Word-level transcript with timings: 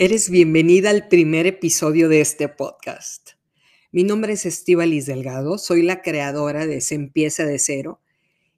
Eres 0.00 0.30
bienvenida 0.30 0.90
al 0.90 1.08
primer 1.08 1.48
episodio 1.48 2.08
de 2.08 2.20
este 2.20 2.48
podcast. 2.48 3.30
Mi 3.90 4.04
nombre 4.04 4.34
es 4.34 4.46
Estíbalis 4.46 5.06
Delgado, 5.06 5.58
soy 5.58 5.82
la 5.82 6.02
creadora 6.02 6.68
de 6.68 6.80
Se 6.80 6.94
empieza 6.94 7.44
de 7.44 7.58
cero 7.58 8.00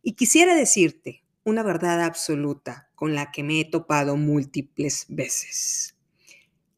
y 0.02 0.16
quisiera 0.16 0.54
decirte 0.54 1.24
una 1.42 1.62
verdad 1.62 2.02
absoluta 2.02 2.90
con 2.94 3.14
la 3.14 3.32
que 3.32 3.42
me 3.42 3.58
he 3.58 3.64
topado 3.64 4.18
múltiples 4.18 5.06
veces. 5.08 5.96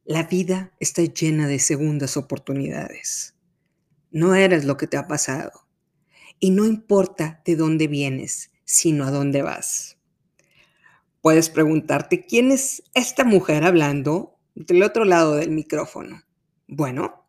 La 0.04 0.22
vida 0.22 0.72
está 0.78 1.02
llena 1.02 1.48
de 1.48 1.58
segundas 1.58 2.16
oportunidades. 2.16 3.34
No 4.12 4.36
eres 4.36 4.64
lo 4.64 4.76
que 4.76 4.86
te 4.86 4.96
ha 4.96 5.08
pasado 5.08 5.66
y 6.38 6.50
no 6.50 6.66
importa 6.66 7.42
de 7.44 7.56
dónde 7.56 7.88
vienes, 7.88 8.52
sino 8.64 9.06
a 9.06 9.10
dónde 9.10 9.42
vas. 9.42 9.98
Puedes 11.20 11.50
preguntarte 11.50 12.26
quién 12.26 12.52
es 12.52 12.84
esta 12.94 13.24
mujer 13.24 13.64
hablando 13.64 14.38
del 14.54 14.82
otro 14.82 15.04
lado 15.04 15.36
del 15.36 15.50
micrófono. 15.50 16.22
Bueno, 16.66 17.26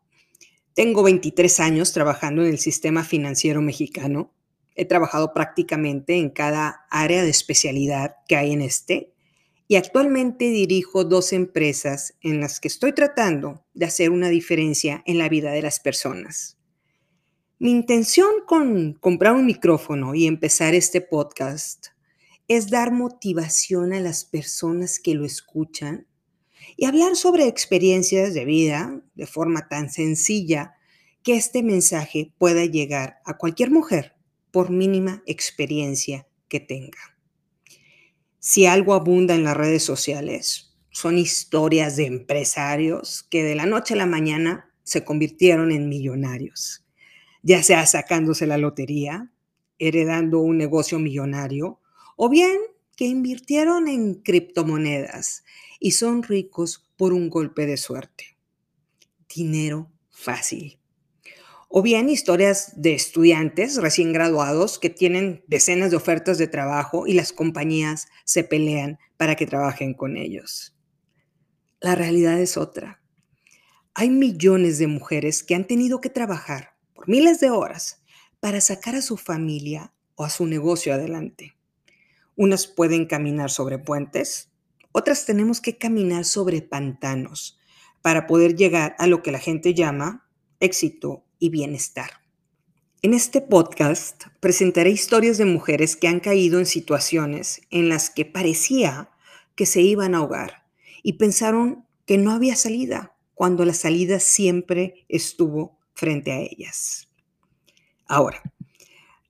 tengo 0.74 1.02
23 1.02 1.60
años 1.60 1.92
trabajando 1.92 2.42
en 2.42 2.48
el 2.48 2.58
sistema 2.58 3.04
financiero 3.04 3.62
mexicano. 3.62 4.32
He 4.74 4.84
trabajado 4.84 5.32
prácticamente 5.32 6.16
en 6.16 6.30
cada 6.30 6.86
área 6.90 7.22
de 7.22 7.30
especialidad 7.30 8.16
que 8.26 8.36
hay 8.36 8.52
en 8.52 8.60
este 8.60 9.12
y 9.68 9.76
actualmente 9.76 10.50
dirijo 10.50 11.04
dos 11.04 11.32
empresas 11.32 12.14
en 12.20 12.40
las 12.40 12.60
que 12.60 12.68
estoy 12.68 12.92
tratando 12.92 13.64
de 13.72 13.86
hacer 13.86 14.10
una 14.10 14.28
diferencia 14.28 15.02
en 15.06 15.18
la 15.18 15.28
vida 15.28 15.52
de 15.52 15.62
las 15.62 15.80
personas. 15.80 16.58
Mi 17.58 17.70
intención 17.70 18.30
con 18.46 18.94
comprar 18.94 19.32
un 19.32 19.46
micrófono 19.46 20.14
y 20.14 20.26
empezar 20.26 20.74
este 20.74 21.00
podcast 21.00 21.86
es 22.46 22.68
dar 22.68 22.92
motivación 22.92 23.92
a 23.92 24.00
las 24.00 24.24
personas 24.24 24.98
que 24.98 25.14
lo 25.14 25.24
escuchan 25.24 26.06
y 26.76 26.86
hablar 26.86 27.16
sobre 27.16 27.46
experiencias 27.46 28.34
de 28.34 28.44
vida 28.44 29.00
de 29.14 29.26
forma 29.26 29.68
tan 29.68 29.90
sencilla 29.90 30.74
que 31.22 31.36
este 31.36 31.62
mensaje 31.62 32.32
pueda 32.38 32.64
llegar 32.64 33.20
a 33.24 33.36
cualquier 33.36 33.70
mujer 33.70 34.14
por 34.50 34.70
mínima 34.70 35.22
experiencia 35.26 36.28
que 36.48 36.60
tenga. 36.60 37.16
Si 38.38 38.66
algo 38.66 38.94
abunda 38.94 39.34
en 39.34 39.42
las 39.42 39.56
redes 39.56 39.82
sociales, 39.82 40.76
son 40.90 41.18
historias 41.18 41.96
de 41.96 42.06
empresarios 42.06 43.24
que 43.30 43.42
de 43.42 43.54
la 43.54 43.66
noche 43.66 43.94
a 43.94 43.96
la 43.96 44.06
mañana 44.06 44.70
se 44.84 45.02
convirtieron 45.02 45.72
en 45.72 45.88
millonarios, 45.88 46.84
ya 47.42 47.62
sea 47.62 47.84
sacándose 47.86 48.46
la 48.46 48.58
lotería, 48.58 49.32
heredando 49.78 50.40
un 50.40 50.58
negocio 50.58 50.98
millonario 50.98 51.80
o 52.16 52.28
bien 52.28 52.58
que 52.96 53.06
invirtieron 53.06 53.88
en 53.88 54.14
criptomonedas 54.14 55.42
y 55.80 55.92
son 55.92 56.22
ricos 56.22 56.90
por 56.96 57.12
un 57.12 57.28
golpe 57.28 57.66
de 57.66 57.76
suerte. 57.76 58.36
Dinero 59.34 59.90
fácil. 60.10 60.78
O 61.68 61.82
bien 61.82 62.08
historias 62.08 62.72
de 62.76 62.94
estudiantes 62.94 63.76
recién 63.76 64.12
graduados 64.12 64.78
que 64.78 64.90
tienen 64.90 65.42
decenas 65.48 65.90
de 65.90 65.96
ofertas 65.96 66.38
de 66.38 66.46
trabajo 66.46 67.06
y 67.06 67.14
las 67.14 67.32
compañías 67.32 68.06
se 68.24 68.44
pelean 68.44 68.98
para 69.16 69.34
que 69.34 69.46
trabajen 69.46 69.94
con 69.94 70.16
ellos. 70.16 70.76
La 71.80 71.96
realidad 71.96 72.40
es 72.40 72.56
otra. 72.56 73.02
Hay 73.92 74.08
millones 74.08 74.78
de 74.78 74.86
mujeres 74.86 75.42
que 75.42 75.54
han 75.54 75.66
tenido 75.66 76.00
que 76.00 76.10
trabajar 76.10 76.76
por 76.94 77.08
miles 77.08 77.40
de 77.40 77.50
horas 77.50 78.02
para 78.40 78.60
sacar 78.60 78.94
a 78.94 79.02
su 79.02 79.16
familia 79.16 79.92
o 80.14 80.24
a 80.24 80.30
su 80.30 80.46
negocio 80.46 80.94
adelante. 80.94 81.56
Unas 82.36 82.66
pueden 82.66 83.06
caminar 83.06 83.50
sobre 83.50 83.78
puentes, 83.78 84.53
otras 84.96 85.26
tenemos 85.26 85.60
que 85.60 85.76
caminar 85.76 86.24
sobre 86.24 86.62
pantanos 86.62 87.58
para 88.00 88.28
poder 88.28 88.54
llegar 88.54 88.94
a 89.00 89.08
lo 89.08 89.24
que 89.24 89.32
la 89.32 89.40
gente 89.40 89.74
llama 89.74 90.30
éxito 90.60 91.24
y 91.40 91.50
bienestar. 91.50 92.20
En 93.02 93.12
este 93.12 93.40
podcast 93.40 94.26
presentaré 94.38 94.90
historias 94.90 95.36
de 95.36 95.46
mujeres 95.46 95.96
que 95.96 96.06
han 96.06 96.20
caído 96.20 96.60
en 96.60 96.66
situaciones 96.66 97.60
en 97.70 97.88
las 97.88 98.08
que 98.08 98.24
parecía 98.24 99.10
que 99.56 99.66
se 99.66 99.82
iban 99.82 100.14
a 100.14 100.18
ahogar 100.18 100.64
y 101.02 101.14
pensaron 101.14 101.84
que 102.06 102.16
no 102.16 102.30
había 102.30 102.54
salida, 102.54 103.16
cuando 103.34 103.64
la 103.64 103.74
salida 103.74 104.20
siempre 104.20 105.06
estuvo 105.08 105.76
frente 105.94 106.30
a 106.30 106.38
ellas. 106.38 107.08
Ahora, 108.06 108.40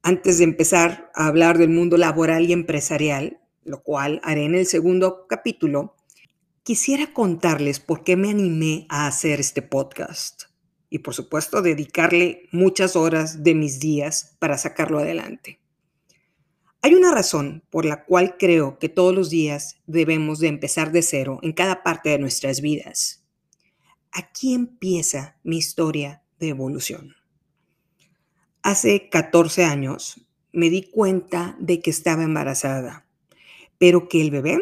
antes 0.02 0.36
de 0.36 0.44
empezar 0.44 1.10
a 1.14 1.26
hablar 1.26 1.56
del 1.56 1.70
mundo 1.70 1.96
laboral 1.96 2.44
y 2.44 2.52
empresarial, 2.52 3.40
lo 3.64 3.82
cual 3.82 4.20
haré 4.22 4.44
en 4.44 4.54
el 4.54 4.66
segundo 4.66 5.26
capítulo, 5.28 5.96
quisiera 6.62 7.12
contarles 7.12 7.80
por 7.80 8.04
qué 8.04 8.16
me 8.16 8.30
animé 8.30 8.86
a 8.88 9.06
hacer 9.06 9.40
este 9.40 9.62
podcast 9.62 10.44
y 10.88 11.00
por 11.00 11.14
supuesto 11.14 11.60
dedicarle 11.60 12.48
muchas 12.52 12.94
horas 12.96 13.42
de 13.42 13.54
mis 13.54 13.80
días 13.80 14.36
para 14.38 14.56
sacarlo 14.58 14.98
adelante. 14.98 15.60
Hay 16.82 16.94
una 16.94 17.12
razón 17.12 17.64
por 17.70 17.84
la 17.84 18.04
cual 18.04 18.36
creo 18.38 18.78
que 18.78 18.88
todos 18.88 19.14
los 19.14 19.30
días 19.30 19.76
debemos 19.86 20.38
de 20.38 20.48
empezar 20.48 20.92
de 20.92 21.02
cero 21.02 21.38
en 21.42 21.52
cada 21.52 21.82
parte 21.82 22.10
de 22.10 22.18
nuestras 22.18 22.60
vidas. 22.60 23.24
Aquí 24.12 24.54
empieza 24.54 25.38
mi 25.42 25.56
historia 25.56 26.22
de 26.38 26.48
evolución. 26.48 27.16
Hace 28.62 29.08
14 29.08 29.64
años 29.64 30.26
me 30.52 30.70
di 30.70 30.90
cuenta 30.90 31.56
de 31.58 31.80
que 31.80 31.90
estaba 31.90 32.22
embarazada 32.22 33.03
pero 33.78 34.08
que 34.08 34.20
el 34.20 34.30
bebé 34.30 34.60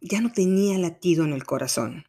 ya 0.00 0.20
no 0.20 0.32
tenía 0.32 0.78
latido 0.78 1.24
en 1.24 1.32
el 1.32 1.44
corazón. 1.44 2.04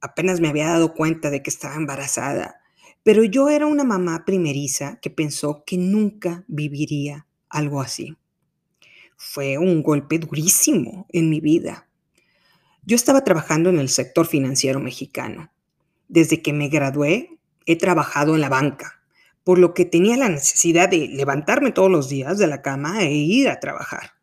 Apenas 0.00 0.40
me 0.40 0.48
había 0.48 0.68
dado 0.68 0.94
cuenta 0.94 1.30
de 1.30 1.42
que 1.42 1.50
estaba 1.50 1.74
embarazada, 1.74 2.60
pero 3.02 3.24
yo 3.24 3.48
era 3.48 3.66
una 3.66 3.84
mamá 3.84 4.24
primeriza 4.24 4.98
que 5.00 5.10
pensó 5.10 5.64
que 5.64 5.76
nunca 5.78 6.44
viviría 6.46 7.26
algo 7.48 7.80
así. 7.80 8.16
Fue 9.16 9.58
un 9.58 9.82
golpe 9.82 10.18
durísimo 10.18 11.06
en 11.10 11.30
mi 11.30 11.40
vida. 11.40 11.88
Yo 12.84 12.96
estaba 12.96 13.24
trabajando 13.24 13.70
en 13.70 13.78
el 13.78 13.88
sector 13.88 14.26
financiero 14.26 14.80
mexicano. 14.80 15.50
Desde 16.08 16.40
que 16.40 16.52
me 16.52 16.68
gradué, 16.68 17.38
he 17.66 17.76
trabajado 17.76 18.34
en 18.34 18.40
la 18.40 18.48
banca, 18.48 19.02
por 19.44 19.58
lo 19.58 19.74
que 19.74 19.84
tenía 19.84 20.16
la 20.16 20.28
necesidad 20.28 20.88
de 20.88 21.08
levantarme 21.08 21.72
todos 21.72 21.90
los 21.90 22.08
días 22.08 22.38
de 22.38 22.46
la 22.46 22.62
cama 22.62 23.02
e 23.02 23.12
ir 23.12 23.48
a 23.48 23.60
trabajar. 23.60 24.17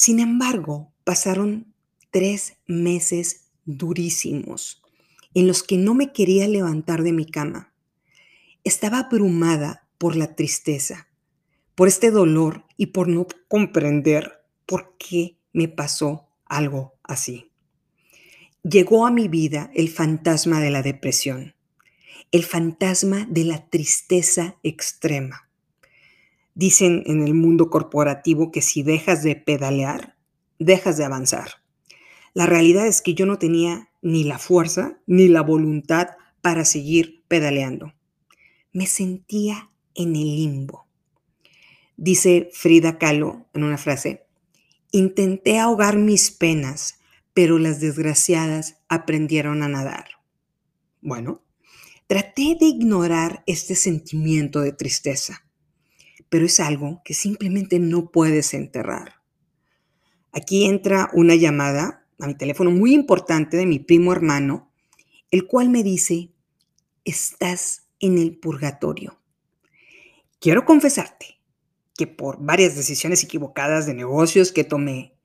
Sin 0.00 0.20
embargo, 0.20 0.92
pasaron 1.02 1.74
tres 2.12 2.54
meses 2.68 3.48
durísimos 3.64 4.80
en 5.34 5.48
los 5.48 5.64
que 5.64 5.76
no 5.76 5.92
me 5.92 6.12
quería 6.12 6.46
levantar 6.46 7.02
de 7.02 7.12
mi 7.12 7.26
cama. 7.26 7.72
Estaba 8.62 9.00
abrumada 9.00 9.88
por 9.98 10.14
la 10.14 10.36
tristeza, 10.36 11.08
por 11.74 11.88
este 11.88 12.12
dolor 12.12 12.64
y 12.76 12.86
por 12.86 13.08
no 13.08 13.26
comprender 13.48 14.40
por 14.66 14.96
qué 14.98 15.36
me 15.52 15.66
pasó 15.66 16.28
algo 16.44 16.94
así. 17.02 17.50
Llegó 18.62 19.04
a 19.04 19.10
mi 19.10 19.26
vida 19.26 19.68
el 19.74 19.88
fantasma 19.88 20.60
de 20.60 20.70
la 20.70 20.82
depresión, 20.82 21.56
el 22.30 22.44
fantasma 22.44 23.26
de 23.28 23.42
la 23.42 23.68
tristeza 23.68 24.58
extrema. 24.62 25.47
Dicen 26.58 27.04
en 27.06 27.22
el 27.22 27.34
mundo 27.34 27.70
corporativo 27.70 28.50
que 28.50 28.62
si 28.62 28.82
dejas 28.82 29.22
de 29.22 29.36
pedalear, 29.36 30.16
dejas 30.58 30.96
de 30.96 31.04
avanzar. 31.04 31.62
La 32.34 32.46
realidad 32.46 32.88
es 32.88 33.00
que 33.00 33.14
yo 33.14 33.26
no 33.26 33.38
tenía 33.38 33.90
ni 34.02 34.24
la 34.24 34.40
fuerza 34.40 34.98
ni 35.06 35.28
la 35.28 35.42
voluntad 35.42 36.08
para 36.42 36.64
seguir 36.64 37.22
pedaleando. 37.28 37.94
Me 38.72 38.88
sentía 38.88 39.70
en 39.94 40.16
el 40.16 40.34
limbo. 40.34 40.88
Dice 41.96 42.50
Frida 42.52 42.98
Kahlo 42.98 43.46
en 43.54 43.62
una 43.62 43.78
frase, 43.78 44.26
intenté 44.90 45.60
ahogar 45.60 45.96
mis 45.96 46.32
penas, 46.32 46.98
pero 47.34 47.60
las 47.60 47.78
desgraciadas 47.78 48.80
aprendieron 48.88 49.62
a 49.62 49.68
nadar. 49.68 50.08
Bueno, 51.02 51.40
traté 52.08 52.56
de 52.58 52.66
ignorar 52.66 53.44
este 53.46 53.76
sentimiento 53.76 54.60
de 54.60 54.72
tristeza 54.72 55.47
pero 56.28 56.46
es 56.46 56.60
algo 56.60 57.02
que 57.04 57.14
simplemente 57.14 57.78
no 57.78 58.10
puedes 58.10 58.54
enterrar. 58.54 59.14
Aquí 60.32 60.66
entra 60.66 61.10
una 61.12 61.34
llamada 61.34 62.06
a 62.20 62.26
mi 62.26 62.34
teléfono 62.34 62.70
muy 62.70 62.94
importante 62.94 63.56
de 63.56 63.66
mi 63.66 63.78
primo 63.78 64.12
hermano, 64.12 64.70
el 65.30 65.46
cual 65.46 65.68
me 65.68 65.82
dice, 65.82 66.32
estás 67.04 67.88
en 68.00 68.18
el 68.18 68.36
purgatorio. 68.38 69.20
Quiero 70.40 70.64
confesarte 70.64 71.40
que 71.96 72.06
por 72.06 72.38
varias 72.40 72.76
decisiones 72.76 73.24
equivocadas 73.24 73.86
de 73.86 73.94
negocios 73.94 74.52
que 74.52 74.64
tomé, 74.64 75.18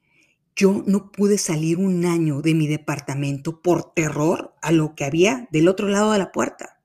yo 0.55 0.83
no 0.85 1.11
pude 1.11 1.37
salir 1.37 1.77
un 1.77 2.05
año 2.05 2.41
de 2.41 2.53
mi 2.53 2.67
departamento 2.67 3.61
por 3.61 3.93
terror 3.93 4.55
a 4.61 4.71
lo 4.71 4.95
que 4.95 5.05
había 5.05 5.47
del 5.51 5.67
otro 5.67 5.87
lado 5.87 6.11
de 6.11 6.19
la 6.19 6.31
puerta. 6.31 6.81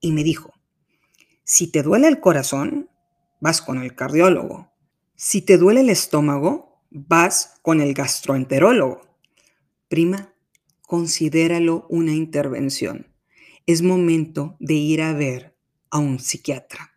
Y 0.00 0.12
me 0.12 0.24
dijo, 0.24 0.52
si 1.44 1.66
te 1.68 1.82
duele 1.82 2.08
el 2.08 2.20
corazón, 2.20 2.89
vas 3.40 3.62
con 3.62 3.82
el 3.82 3.94
cardiólogo. 3.94 4.72
Si 5.16 5.42
te 5.42 5.58
duele 5.58 5.80
el 5.80 5.90
estómago, 5.90 6.82
vas 6.90 7.58
con 7.62 7.80
el 7.80 7.94
gastroenterólogo. 7.94 9.00
Prima, 9.88 10.34
considéralo 10.82 11.86
una 11.88 12.12
intervención. 12.12 13.14
Es 13.66 13.82
momento 13.82 14.56
de 14.60 14.74
ir 14.74 15.02
a 15.02 15.12
ver 15.12 15.56
a 15.90 15.98
un 15.98 16.18
psiquiatra. 16.18 16.92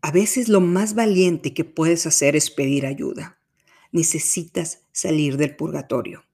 A 0.00 0.10
veces 0.10 0.48
lo 0.48 0.60
más 0.60 0.94
valiente 0.94 1.54
que 1.54 1.64
puedes 1.64 2.06
hacer 2.06 2.36
es 2.36 2.50
pedir 2.50 2.86
ayuda. 2.86 3.40
Necesitas 3.90 4.86
salir 4.92 5.36
del 5.36 5.56
purgatorio. 5.56 6.24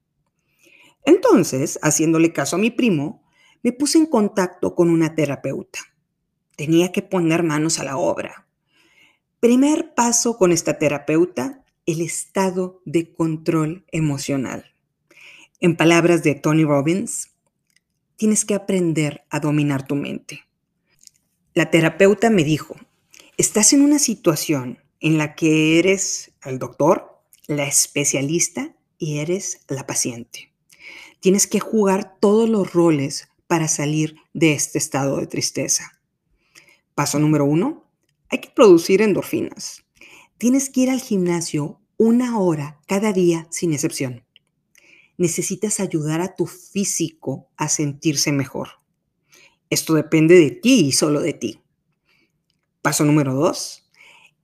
Entonces, 1.04 1.78
haciéndole 1.82 2.32
caso 2.32 2.56
a 2.56 2.58
mi 2.58 2.70
primo, 2.70 3.22
me 3.62 3.72
puse 3.72 3.98
en 3.98 4.06
contacto 4.06 4.74
con 4.74 4.90
una 4.90 5.14
terapeuta. 5.14 5.80
Tenía 6.56 6.92
que 6.92 7.02
poner 7.02 7.42
manos 7.42 7.78
a 7.78 7.84
la 7.84 7.96
obra. 7.96 8.43
Primer 9.44 9.92
paso 9.92 10.38
con 10.38 10.52
esta 10.52 10.78
terapeuta, 10.78 11.62
el 11.84 12.00
estado 12.00 12.80
de 12.86 13.12
control 13.12 13.84
emocional. 13.92 14.72
En 15.60 15.76
palabras 15.76 16.22
de 16.22 16.34
Tony 16.34 16.64
Robbins, 16.64 17.28
tienes 18.16 18.46
que 18.46 18.54
aprender 18.54 19.26
a 19.28 19.40
dominar 19.40 19.86
tu 19.86 19.96
mente. 19.96 20.46
La 21.52 21.70
terapeuta 21.70 22.30
me 22.30 22.42
dijo, 22.42 22.74
estás 23.36 23.74
en 23.74 23.82
una 23.82 23.98
situación 23.98 24.78
en 25.00 25.18
la 25.18 25.34
que 25.34 25.78
eres 25.78 26.32
el 26.42 26.58
doctor, 26.58 27.20
la 27.46 27.66
especialista 27.66 28.74
y 28.96 29.18
eres 29.18 29.60
la 29.68 29.86
paciente. 29.86 30.54
Tienes 31.20 31.46
que 31.46 31.60
jugar 31.60 32.16
todos 32.18 32.48
los 32.48 32.72
roles 32.72 33.28
para 33.46 33.68
salir 33.68 34.16
de 34.32 34.54
este 34.54 34.78
estado 34.78 35.18
de 35.18 35.26
tristeza. 35.26 36.00
Paso 36.94 37.18
número 37.18 37.44
uno, 37.44 37.83
hay 38.28 38.38
que 38.40 38.50
producir 38.50 39.02
endorfinas. 39.02 39.84
Tienes 40.38 40.70
que 40.70 40.80
ir 40.80 40.90
al 40.90 41.00
gimnasio 41.00 41.80
una 41.96 42.38
hora 42.38 42.80
cada 42.86 43.12
día 43.12 43.46
sin 43.50 43.72
excepción. 43.72 44.24
Necesitas 45.16 45.80
ayudar 45.80 46.20
a 46.20 46.34
tu 46.34 46.46
físico 46.46 47.48
a 47.56 47.68
sentirse 47.68 48.32
mejor. 48.32 48.68
Esto 49.70 49.94
depende 49.94 50.34
de 50.34 50.50
ti 50.50 50.86
y 50.86 50.92
solo 50.92 51.20
de 51.20 51.32
ti. 51.32 51.60
Paso 52.82 53.04
número 53.04 53.34
dos, 53.34 53.88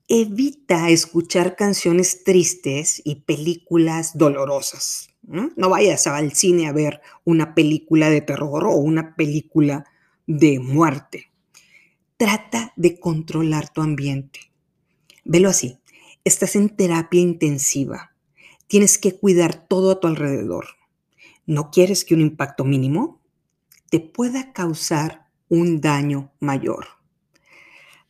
evita 0.09 0.91
escuchar 0.91 1.57
canciones 1.57 2.25
tristes 2.25 3.03
y 3.05 3.23
películas 3.23 4.17
dolorosas. 4.17 5.11
¿no? 5.23 5.51
vayas 5.69 6.07
al 6.07 6.33
cine 6.33 6.67
a 6.67 6.73
ver 6.73 7.01
una 7.25 7.55
película 7.55 8.11
de 8.11 8.21
terror 8.21 8.65
o 8.65 8.75
una 8.75 9.15
película 9.15 9.85
de 10.27 10.59
muerte. 10.59 11.30
Trata 12.21 12.75
de 12.77 13.01
controlar 13.01 13.73
tu 13.73 13.81
ambiente. 13.81 14.41
Velo 15.25 15.49
así, 15.49 15.79
estás 16.23 16.55
en 16.55 16.69
terapia 16.69 17.19
intensiva. 17.19 18.15
Tienes 18.67 18.99
que 18.99 19.17
cuidar 19.17 19.67
todo 19.67 19.91
a 19.91 20.01
tu 20.01 20.07
alrededor. 20.07 20.67
¿No 21.47 21.71
quieres 21.71 22.05
que 22.05 22.13
un 22.13 22.21
impacto 22.21 22.67
mínimo 22.67 23.23
te 23.89 24.01
pueda 24.01 24.53
causar 24.53 25.29
un 25.49 25.81
daño 25.81 26.31
mayor? 26.41 26.89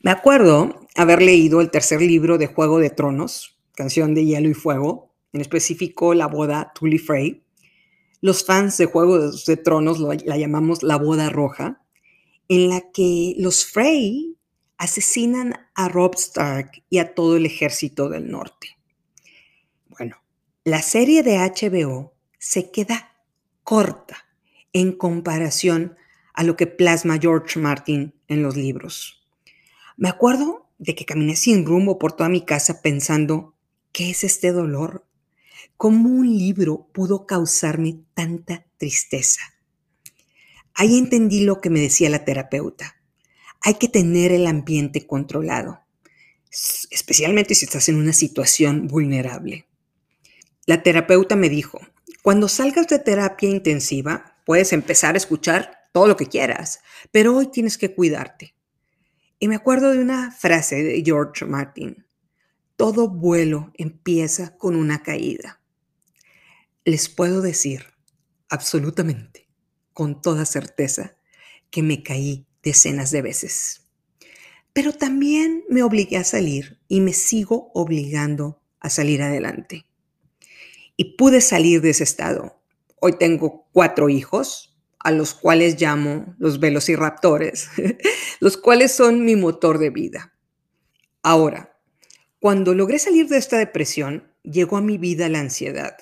Me 0.01 0.11
acuerdo 0.11 0.89
haber 0.97 1.23
leído 1.23 1.61
el 1.61 1.71
tercer 1.71 2.03
libro 2.03 2.37
de 2.37 2.49
Juego 2.49 2.81
de 2.81 2.91
Tronos, 2.91 3.61
Canción 3.77 4.13
de 4.13 4.25
Hielo 4.25 4.49
y 4.49 4.55
Fuego, 4.55 5.15
en 5.33 5.41
específico 5.41 6.15
la 6.15 6.27
boda 6.27 6.73
Tully 6.75 6.99
Frey. 6.99 7.45
Los 8.21 8.45
fans 8.45 8.77
de 8.77 8.87
Juego 8.87 9.31
de 9.31 9.57
Tronos 9.57 10.01
la 10.01 10.37
llamamos 10.37 10.83
la 10.83 10.97
boda 10.97 11.31
roja, 11.31 11.85
en 12.51 12.69
la 12.69 12.81
que 12.91 13.37
los 13.39 13.65
Frey 13.65 14.37
asesinan 14.77 15.55
a 15.77 15.89
Rob 15.89 16.17
Stark 16.17 16.83
y 16.91 16.99
a 16.99 17.15
todo 17.15 17.37
el 17.37 17.47
ejército 17.47 18.09
del 18.09 18.29
norte. 18.29 18.77
Bueno, 19.87 20.17
la 20.65 20.83
serie 20.83 21.23
de 21.23 21.39
HBO 21.39 22.13
se 22.41 22.73
queda 22.73 23.13
corta 23.63 24.27
en 24.73 24.91
comparación 24.91 25.97
a 26.35 26.43
lo 26.43 26.57
que 26.57 26.67
plasma 26.67 27.21
George 27.21 27.61
Martin 27.61 28.15
en 28.27 28.43
los 28.43 28.57
libros. 28.57 29.25
Me 29.97 30.09
acuerdo 30.09 30.69
de 30.79 30.97
que 30.97 31.05
caminé 31.05 31.37
sin 31.37 31.65
rumbo 31.65 32.01
por 32.01 32.15
toda 32.15 32.29
mi 32.29 32.45
casa 32.45 32.83
pensando, 32.83 33.55
¿qué 33.93 34.11
es 34.11 34.25
este 34.25 34.51
dolor? 34.51 35.07
¿Cómo 35.77 36.09
un 36.09 36.27
libro 36.37 36.89
pudo 36.93 37.27
causarme 37.27 38.01
tanta 38.15 38.67
tristeza? 38.77 39.41
Ahí 40.81 40.97
entendí 40.97 41.45
lo 41.45 41.61
que 41.61 41.69
me 41.69 41.79
decía 41.79 42.09
la 42.09 42.25
terapeuta. 42.25 42.97
Hay 43.61 43.75
que 43.75 43.91
tener 43.91 44.33
el 44.33 44.47
ambiente 44.47 45.07
controlado, 45.07 45.83
especialmente 46.91 47.55
si 47.55 47.67
estás 47.67 47.91
en 47.91 47.97
una 47.97 48.15
situación 48.15 48.89
vulnerable. 48.89 49.67
La 50.65 50.83
terapeuta 50.83 51.37
me 51.37 51.51
dijo, 51.51 51.81
cuando 52.23 52.49
salgas 52.49 52.89
de 52.89 52.99
terapia 52.99 53.51
intensiva, 53.51 54.41
puedes 54.47 54.73
empezar 54.73 55.17
a 55.17 55.19
escuchar 55.19 55.89
todo 55.93 56.07
lo 56.07 56.17
que 56.17 56.29
quieras, 56.29 56.81
pero 57.11 57.37
hoy 57.37 57.49
tienes 57.49 57.77
que 57.77 57.95
cuidarte. 57.95 58.55
Y 59.39 59.49
me 59.49 59.57
acuerdo 59.57 59.91
de 59.91 59.99
una 59.99 60.31
frase 60.33 60.83
de 60.83 61.03
George 61.05 61.45
Martin, 61.45 62.07
todo 62.77 63.11
vuelo 63.11 63.71
empieza 63.77 64.57
con 64.57 64.77
una 64.77 65.03
caída 65.03 65.61
les 66.85 67.09
puedo 67.09 67.41
decir 67.41 67.85
absolutamente, 68.49 69.49
con 69.93 70.21
toda 70.21 70.45
certeza, 70.45 71.17
que 71.71 71.83
me 71.83 72.03
caí 72.03 72.47
decenas 72.63 73.11
de 73.11 73.23
veces. 73.23 73.87
Pero 74.73 74.93
también 74.93 75.65
me 75.69 75.83
obligué 75.83 76.17
a 76.17 76.25
salir 76.25 76.81
y 76.89 77.01
me 77.01 77.13
sigo 77.13 77.71
obligando 77.75 78.61
a 78.81 78.91
salir 78.91 79.23
adelante. 79.23 79.87
Y 80.97 81.17
pude 81.17 81.41
salir 81.41 81.81
de 81.81 81.91
ese 81.91 82.05
estado. 82.05 82.61
Hoy 83.01 83.15
tengo 83.19 83.69
cuatro 83.73 84.09
hijos, 84.09 84.79
a 84.99 85.11
los 85.11 85.35
cuales 85.35 85.81
llamo 85.81 86.35
los 86.39 86.61
velociraptores, 86.61 87.69
los 88.41 88.57
cuales 88.57 88.93
son 88.93 89.25
mi 89.25 89.35
motor 89.35 89.79
de 89.79 89.91
vida. 89.91 90.35
Ahora, 91.23 91.79
cuando 92.39 92.75
logré 92.75 92.99
salir 92.99 93.29
de 93.29 93.39
esta 93.39 93.59
depresión, 93.59 94.33
llegó 94.43 94.77
a 94.77 94.83
mi 94.83 94.99
vida 94.99 95.29
la 95.29 95.41
ansiedad 95.41 95.97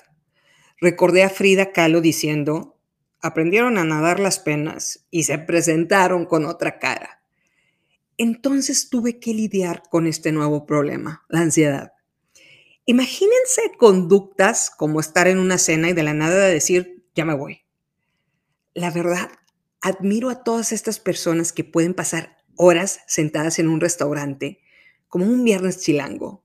Recordé 0.81 1.23
a 1.23 1.29
Frida 1.29 1.71
Kahlo 1.73 1.99
diciendo, 1.99 2.78
aprendieron 3.21 3.77
a 3.77 3.83
nadar 3.83 4.19
las 4.19 4.39
penas 4.39 5.05
y 5.11 5.23
se 5.23 5.37
presentaron 5.37 6.25
con 6.25 6.45
otra 6.45 6.79
cara. 6.79 7.21
Entonces 8.17 8.89
tuve 8.89 9.19
que 9.19 9.33
lidiar 9.33 9.83
con 9.89 10.07
este 10.07 10.31
nuevo 10.31 10.65
problema, 10.65 11.25
la 11.29 11.41
ansiedad. 11.41 11.93
Imagínense 12.85 13.61
conductas 13.77 14.69
como 14.69 14.99
estar 14.99 15.27
en 15.27 15.39
una 15.39 15.57
cena 15.57 15.89
y 15.89 15.93
de 15.93 16.03
la 16.03 16.13
nada 16.13 16.47
decir, 16.47 17.05
ya 17.15 17.23
me 17.23 17.35
voy. 17.35 17.61
La 18.73 18.91
verdad, 18.91 19.29
admiro 19.81 20.29
a 20.29 20.43
todas 20.43 20.71
estas 20.71 20.99
personas 20.99 21.53
que 21.53 21.63
pueden 21.63 21.93
pasar 21.93 22.37
horas 22.55 23.01
sentadas 23.07 23.59
en 23.59 23.67
un 23.67 23.79
restaurante, 23.79 24.61
como 25.07 25.25
un 25.25 25.43
viernes 25.43 25.81
chilango, 25.81 26.43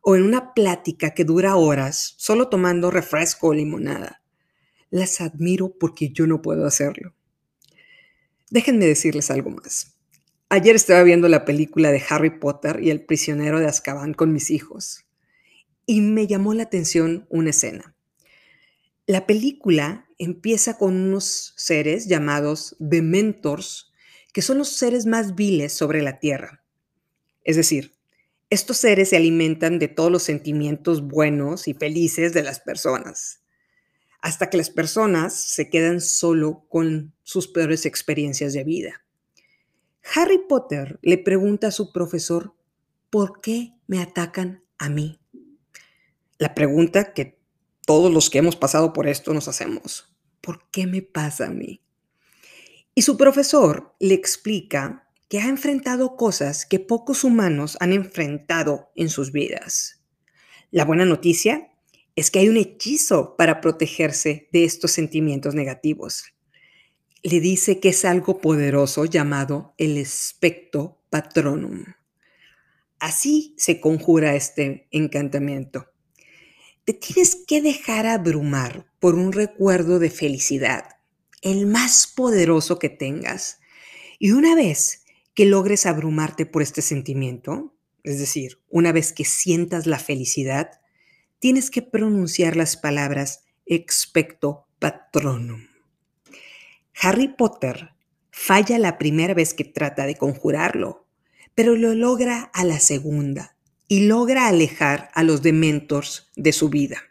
o 0.00 0.14
en 0.14 0.22
una 0.22 0.54
plática 0.54 1.10
que 1.10 1.24
dura 1.24 1.56
horas 1.56 2.14
solo 2.18 2.48
tomando 2.48 2.90
refresco 2.90 3.48
o 3.48 3.54
limonada. 3.54 4.22
Las 4.90 5.20
admiro 5.20 5.76
porque 5.78 6.10
yo 6.10 6.26
no 6.26 6.42
puedo 6.42 6.66
hacerlo. 6.66 7.14
Déjenme 8.50 8.86
decirles 8.86 9.30
algo 9.30 9.50
más. 9.50 9.96
Ayer 10.48 10.76
estaba 10.76 11.02
viendo 11.02 11.28
la 11.28 11.44
película 11.44 11.90
de 11.90 12.02
Harry 12.08 12.38
Potter 12.38 12.80
y 12.82 12.90
el 12.90 13.04
prisionero 13.04 13.58
de 13.58 13.66
Azkaban 13.66 14.14
con 14.14 14.32
mis 14.32 14.50
hijos 14.50 15.06
y 15.86 16.00
me 16.00 16.26
llamó 16.26 16.52
la 16.52 16.64
atención 16.64 17.26
una 17.30 17.50
escena. 17.50 17.94
La 19.06 19.26
película 19.26 20.08
empieza 20.18 20.76
con 20.76 20.94
unos 20.94 21.54
seres 21.56 22.08
llamados 22.08 22.76
Dementors, 22.80 23.92
que 24.32 24.42
son 24.42 24.58
los 24.58 24.68
seres 24.68 25.06
más 25.06 25.36
viles 25.36 25.72
sobre 25.72 26.02
la 26.02 26.18
Tierra. 26.18 26.64
Es 27.44 27.56
decir, 27.56 27.94
estos 28.50 28.76
seres 28.78 29.10
se 29.10 29.16
alimentan 29.16 29.78
de 29.78 29.88
todos 29.88 30.10
los 30.10 30.24
sentimientos 30.24 31.06
buenos 31.06 31.68
y 31.68 31.74
felices 31.74 32.32
de 32.32 32.42
las 32.42 32.60
personas, 32.60 33.40
hasta 34.20 34.50
que 34.50 34.56
las 34.56 34.70
personas 34.70 35.34
se 35.34 35.70
quedan 35.70 36.00
solo 36.00 36.66
con 36.68 37.14
sus 37.22 37.48
peores 37.48 37.86
experiencias 37.86 38.52
de 38.52 38.64
vida. 38.64 39.04
Harry 40.14 40.38
Potter 40.48 40.98
le 41.02 41.18
pregunta 41.18 41.68
a 41.68 41.72
su 41.72 41.92
profesor, 41.92 42.54
¿por 43.10 43.40
qué 43.40 43.72
me 43.86 44.00
atacan 44.00 44.64
a 44.78 44.88
mí? 44.88 45.20
La 46.38 46.54
pregunta 46.54 47.12
que 47.12 47.38
todos 47.86 48.12
los 48.12 48.30
que 48.30 48.38
hemos 48.38 48.56
pasado 48.56 48.92
por 48.92 49.06
esto 49.06 49.32
nos 49.32 49.48
hacemos, 49.48 50.16
¿por 50.40 50.70
qué 50.70 50.86
me 50.86 51.02
pasa 51.02 51.46
a 51.46 51.50
mí? 51.50 51.82
Y 52.94 53.02
su 53.02 53.16
profesor 53.16 53.94
le 54.00 54.14
explica 54.14 55.08
que 55.28 55.40
ha 55.40 55.48
enfrentado 55.48 56.16
cosas 56.16 56.66
que 56.66 56.78
pocos 56.78 57.24
humanos 57.24 57.76
han 57.80 57.92
enfrentado 57.92 58.90
en 58.94 59.08
sus 59.08 59.32
vidas. 59.32 60.02
La 60.70 60.84
buena 60.84 61.04
noticia 61.04 61.72
es 62.16 62.30
que 62.30 62.38
hay 62.38 62.48
un 62.48 62.56
hechizo 62.56 63.36
para 63.36 63.60
protegerse 63.60 64.48
de 64.50 64.64
estos 64.64 64.90
sentimientos 64.90 65.54
negativos. 65.54 66.24
Le 67.22 67.40
dice 67.40 67.78
que 67.78 67.90
es 67.90 68.06
algo 68.06 68.40
poderoso 68.40 69.04
llamado 69.04 69.74
el 69.76 69.98
espectro 69.98 71.02
patronum. 71.10 71.84
Así 72.98 73.54
se 73.58 73.80
conjura 73.80 74.34
este 74.34 74.88
encantamiento. 74.90 75.92
Te 76.86 76.94
tienes 76.94 77.36
que 77.46 77.60
dejar 77.60 78.06
abrumar 78.06 78.90
por 78.98 79.16
un 79.16 79.32
recuerdo 79.32 79.98
de 79.98 80.08
felicidad, 80.08 80.84
el 81.42 81.66
más 81.66 82.06
poderoso 82.06 82.78
que 82.78 82.88
tengas. 82.88 83.58
Y 84.18 84.30
una 84.30 84.54
vez 84.54 85.04
que 85.34 85.44
logres 85.44 85.84
abrumarte 85.84 86.46
por 86.46 86.62
este 86.62 86.80
sentimiento, 86.80 87.76
es 88.04 88.18
decir, 88.18 88.62
una 88.70 88.92
vez 88.92 89.12
que 89.12 89.24
sientas 89.24 89.86
la 89.86 89.98
felicidad, 89.98 90.80
tienes 91.38 91.70
que 91.70 91.82
pronunciar 91.82 92.56
las 92.56 92.76
palabras 92.76 93.44
expecto 93.66 94.66
patronum. 94.78 95.66
Harry 97.00 97.28
Potter 97.28 97.90
falla 98.30 98.78
la 98.78 98.98
primera 98.98 99.34
vez 99.34 99.54
que 99.54 99.64
trata 99.64 100.06
de 100.06 100.16
conjurarlo, 100.16 101.06
pero 101.54 101.74
lo 101.76 101.94
logra 101.94 102.50
a 102.54 102.64
la 102.64 102.80
segunda 102.80 103.56
y 103.88 104.06
logra 104.06 104.48
alejar 104.48 105.10
a 105.14 105.22
los 105.22 105.42
dementors 105.42 106.30
de 106.36 106.52
su 106.52 106.68
vida, 106.68 107.02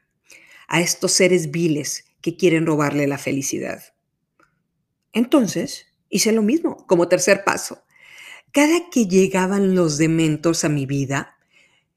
a 0.67 0.81
estos 0.81 1.11
seres 1.11 1.51
viles 1.51 2.05
que 2.21 2.37
quieren 2.37 2.65
robarle 2.65 3.07
la 3.07 3.17
felicidad. 3.17 3.83
Entonces, 5.13 5.87
hice 6.09 6.31
lo 6.31 6.41
mismo 6.41 6.85
como 6.87 7.07
tercer 7.07 7.43
paso. 7.43 7.83
Cada 8.51 8.89
que 8.89 9.07
llegaban 9.07 9.75
los 9.75 9.97
dementors 9.97 10.63
a 10.63 10.69
mi 10.69 10.85
vida, 10.85 11.34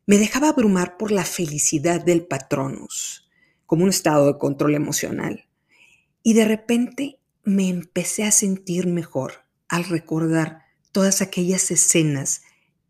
me 0.09 0.17
dejaba 0.17 0.49
abrumar 0.49 0.97
por 0.97 1.13
la 1.13 1.27
felicidad 1.27 2.03
del 2.03 2.27
patronus, 2.27 3.29
como 3.67 3.85
un 3.85 3.91
estado 3.91 4.33
de 4.33 4.39
control 4.39 4.75
emocional. 4.75 5.47
Y 6.23 6.33
de 6.33 6.47
repente 6.47 7.21
me 7.45 7.69
empecé 7.69 8.25
a 8.25 8.31
sentir 8.31 8.87
mejor 8.87 9.45
al 9.69 9.85
recordar 9.85 10.63
todas 10.93 11.21
aquellas 11.21 11.71
escenas 11.71 12.41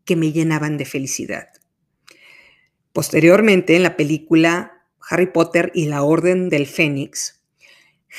que 0.05 0.15
me 0.15 0.31
llenaban 0.31 0.77
de 0.77 0.85
felicidad. 0.85 1.49
Posteriormente, 2.93 3.75
en 3.75 3.83
la 3.83 3.97
película 3.97 4.85
Harry 5.09 5.27
Potter 5.33 5.73
y 5.75 5.87
la 5.87 6.03
Orden 6.03 6.47
del 6.47 6.67
Fénix, 6.67 7.41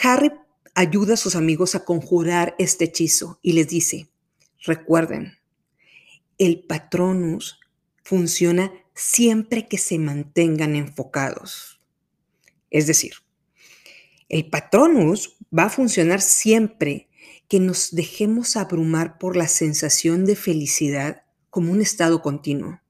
Harry 0.02 0.30
ayuda 0.74 1.14
a 1.14 1.16
sus 1.16 1.36
amigos 1.36 1.74
a 1.74 1.86
conjurar 1.86 2.54
este 2.58 2.84
hechizo 2.84 3.38
y 3.40 3.54
les 3.54 3.66
dice, 3.66 4.10
recuerden, 4.62 5.38
el 6.36 6.64
patronus 6.66 7.60
funciona 8.02 8.70
siempre 9.00 9.66
que 9.66 9.78
se 9.78 9.98
mantengan 9.98 10.76
enfocados. 10.76 11.80
Es 12.70 12.86
decir, 12.86 13.14
el 14.28 14.50
patronus 14.50 15.38
va 15.56 15.64
a 15.64 15.70
funcionar 15.70 16.20
siempre 16.20 17.08
que 17.48 17.60
nos 17.60 17.94
dejemos 17.94 18.56
abrumar 18.56 19.18
por 19.18 19.36
la 19.36 19.48
sensación 19.48 20.26
de 20.26 20.36
felicidad 20.36 21.22
como 21.48 21.72
un 21.72 21.80
estado 21.80 22.20
continuo. 22.20 22.80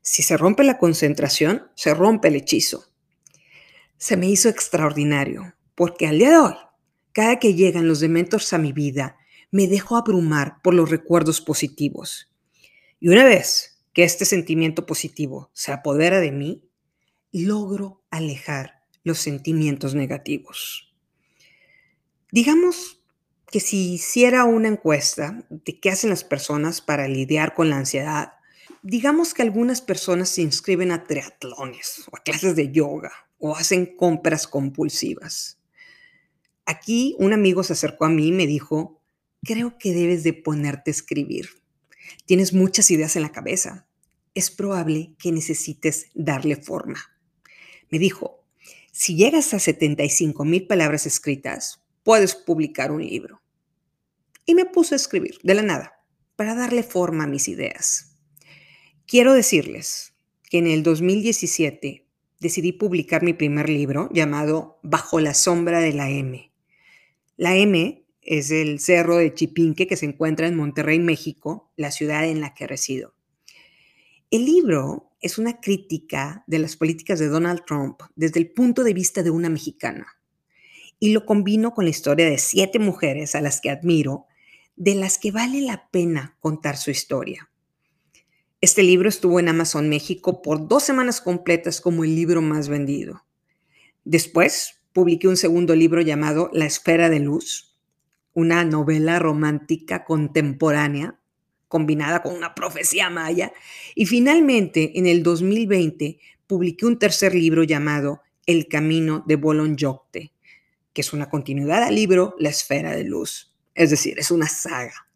Si 0.00 0.22
se 0.22 0.38
rompe 0.38 0.64
la 0.64 0.78
concentración, 0.78 1.70
se 1.74 1.92
rompe 1.92 2.28
el 2.28 2.36
hechizo. 2.36 2.90
Se 3.98 4.16
me 4.16 4.28
hizo 4.28 4.48
extraordinario, 4.48 5.54
porque 5.74 6.06
al 6.06 6.18
día 6.18 6.30
de 6.30 6.38
hoy, 6.38 6.54
cada 7.12 7.38
que 7.38 7.54
llegan 7.54 7.88
los 7.88 8.00
dementos 8.00 8.52
a 8.54 8.58
mi 8.58 8.72
vida, 8.72 9.18
me 9.50 9.68
dejo 9.68 9.96
abrumar 9.96 10.62
por 10.62 10.72
los 10.74 10.90
recuerdos 10.90 11.40
positivos. 11.40 12.32
Y 12.98 13.08
una 13.08 13.24
vez 13.24 13.75
que 13.96 14.04
este 14.04 14.26
sentimiento 14.26 14.84
positivo 14.84 15.48
se 15.54 15.72
apodera 15.72 16.20
de 16.20 16.30
mí, 16.30 16.68
logro 17.32 18.04
alejar 18.10 18.82
los 19.04 19.18
sentimientos 19.18 19.94
negativos. 19.94 20.94
Digamos 22.30 23.02
que 23.50 23.60
si 23.60 23.94
hiciera 23.94 24.44
una 24.44 24.68
encuesta 24.68 25.46
de 25.48 25.80
qué 25.80 25.88
hacen 25.88 26.10
las 26.10 26.24
personas 26.24 26.82
para 26.82 27.08
lidiar 27.08 27.54
con 27.54 27.70
la 27.70 27.78
ansiedad 27.78 28.34
digamos 28.88 29.34
que 29.34 29.42
algunas 29.42 29.80
personas 29.80 30.28
se 30.28 30.42
inscriben 30.42 30.92
a 30.92 31.04
triatlones 31.04 32.04
o 32.12 32.16
a 32.16 32.22
clases 32.22 32.54
de 32.54 32.70
yoga 32.70 33.10
o 33.38 33.56
hacen 33.56 33.96
compras 33.96 34.46
compulsivas. 34.46 35.58
Aquí 36.66 37.16
un 37.18 37.32
amigo 37.32 37.64
se 37.64 37.72
acercó 37.72 38.04
a 38.04 38.10
mí 38.10 38.28
y 38.28 38.32
me 38.32 38.46
dijo, 38.46 39.02
creo 39.42 39.76
que 39.78 39.92
debes 39.92 40.22
de 40.22 40.34
ponerte 40.34 40.90
a 40.90 40.92
escribir. 40.92 41.48
Tienes 42.26 42.52
muchas 42.52 42.90
ideas 42.92 43.16
en 43.16 43.22
la 43.22 43.32
cabeza. 43.32 43.85
Es 44.36 44.50
probable 44.50 45.14
que 45.18 45.32
necesites 45.32 46.10
darle 46.14 46.56
forma. 46.56 47.00
Me 47.88 47.98
dijo, 47.98 48.44
si 48.92 49.16
llegas 49.16 49.54
a 49.54 49.58
75 49.58 50.44
mil 50.44 50.66
palabras 50.66 51.06
escritas, 51.06 51.82
puedes 52.02 52.34
publicar 52.34 52.92
un 52.92 53.02
libro. 53.02 53.40
Y 54.44 54.54
me 54.54 54.66
puse 54.66 54.94
a 54.94 54.96
escribir 54.96 55.38
de 55.42 55.54
la 55.54 55.62
nada 55.62 56.02
para 56.36 56.54
darle 56.54 56.82
forma 56.82 57.24
a 57.24 57.26
mis 57.26 57.48
ideas. 57.48 58.18
Quiero 59.06 59.32
decirles 59.32 60.12
que 60.50 60.58
en 60.58 60.66
el 60.66 60.82
2017 60.82 62.06
decidí 62.38 62.72
publicar 62.72 63.22
mi 63.22 63.32
primer 63.32 63.70
libro 63.70 64.10
llamado 64.12 64.80
Bajo 64.82 65.18
la 65.18 65.32
sombra 65.32 65.80
de 65.80 65.94
la 65.94 66.10
M. 66.10 66.52
La 67.38 67.56
M 67.56 68.04
es 68.20 68.50
el 68.50 68.80
cerro 68.80 69.16
de 69.16 69.32
Chipinque 69.32 69.86
que 69.86 69.96
se 69.96 70.04
encuentra 70.04 70.46
en 70.46 70.56
Monterrey, 70.56 70.98
México, 70.98 71.72
la 71.74 71.90
ciudad 71.90 72.26
en 72.28 72.42
la 72.42 72.52
que 72.52 72.66
resido. 72.66 73.15
El 74.28 74.44
libro 74.44 75.12
es 75.20 75.38
una 75.38 75.60
crítica 75.60 76.42
de 76.48 76.58
las 76.58 76.76
políticas 76.76 77.20
de 77.20 77.28
Donald 77.28 77.60
Trump 77.64 78.00
desde 78.16 78.40
el 78.40 78.50
punto 78.50 78.82
de 78.82 78.92
vista 78.92 79.22
de 79.22 79.30
una 79.30 79.48
mexicana 79.48 80.18
y 80.98 81.12
lo 81.12 81.24
combino 81.24 81.74
con 81.74 81.84
la 81.84 81.90
historia 81.90 82.28
de 82.28 82.38
siete 82.38 82.80
mujeres 82.80 83.36
a 83.36 83.40
las 83.40 83.60
que 83.60 83.70
admiro, 83.70 84.26
de 84.74 84.96
las 84.96 85.18
que 85.18 85.30
vale 85.30 85.60
la 85.60 85.88
pena 85.92 86.36
contar 86.40 86.76
su 86.76 86.90
historia. 86.90 87.50
Este 88.60 88.82
libro 88.82 89.08
estuvo 89.08 89.38
en 89.38 89.48
Amazon 89.48 89.88
México 89.88 90.42
por 90.42 90.66
dos 90.66 90.82
semanas 90.82 91.20
completas 91.20 91.80
como 91.80 92.02
el 92.02 92.16
libro 92.16 92.42
más 92.42 92.68
vendido. 92.68 93.24
Después 94.04 94.80
publiqué 94.92 95.28
un 95.28 95.36
segundo 95.36 95.76
libro 95.76 96.00
llamado 96.00 96.50
La 96.52 96.66
Esfera 96.66 97.08
de 97.10 97.20
Luz, 97.20 97.78
una 98.32 98.64
novela 98.64 99.20
romántica 99.20 100.04
contemporánea 100.04 101.20
combinada 101.68 102.22
con 102.22 102.34
una 102.34 102.54
profecía 102.54 103.10
maya. 103.10 103.52
Y 103.94 104.06
finalmente, 104.06 104.98
en 104.98 105.06
el 105.06 105.22
2020, 105.22 106.18
publiqué 106.46 106.86
un 106.86 106.98
tercer 106.98 107.34
libro 107.34 107.64
llamado 107.64 108.22
El 108.46 108.68
Camino 108.68 109.24
de 109.26 109.36
Bolon 109.36 109.76
Yocte, 109.76 110.32
que 110.92 111.00
es 111.00 111.12
una 111.12 111.28
continuidad 111.28 111.82
al 111.82 111.94
libro 111.94 112.34
La 112.38 112.48
Esfera 112.48 112.92
de 112.92 113.04
Luz. 113.04 113.54
Es 113.74 113.90
decir, 113.90 114.18
es 114.18 114.30
una 114.30 114.48
saga. 114.48 115.08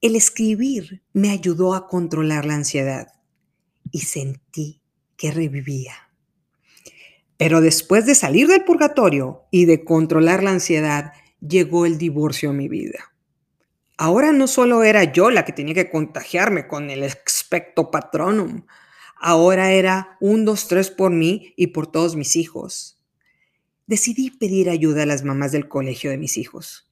El 0.00 0.16
escribir 0.16 1.02
me 1.12 1.30
ayudó 1.30 1.74
a 1.74 1.86
controlar 1.86 2.44
la 2.44 2.54
ansiedad 2.54 3.08
y 3.90 4.00
sentí 4.00 4.80
que 5.16 5.30
revivía. 5.30 5.94
Pero 7.36 7.60
después 7.60 8.06
de 8.06 8.14
salir 8.14 8.48
del 8.48 8.64
purgatorio 8.64 9.44
y 9.50 9.64
de 9.66 9.84
controlar 9.84 10.42
la 10.42 10.50
ansiedad, 10.50 11.12
llegó 11.40 11.86
el 11.86 11.98
divorcio 11.98 12.50
a 12.50 12.52
mi 12.52 12.68
vida. 12.68 13.11
Ahora 14.04 14.32
no 14.32 14.48
solo 14.48 14.82
era 14.82 15.12
yo 15.12 15.30
la 15.30 15.44
que 15.44 15.52
tenía 15.52 15.74
que 15.74 15.88
contagiarme 15.88 16.66
con 16.66 16.90
el 16.90 17.04
expecto 17.04 17.92
patronum, 17.92 18.66
ahora 19.14 19.70
era 19.70 20.16
un, 20.20 20.44
dos, 20.44 20.66
tres 20.66 20.90
por 20.90 21.12
mí 21.12 21.54
y 21.56 21.68
por 21.68 21.86
todos 21.86 22.16
mis 22.16 22.34
hijos. 22.34 23.00
Decidí 23.86 24.30
pedir 24.30 24.70
ayuda 24.70 25.04
a 25.04 25.06
las 25.06 25.22
mamás 25.22 25.52
del 25.52 25.68
colegio 25.68 26.10
de 26.10 26.18
mis 26.18 26.36
hijos 26.36 26.90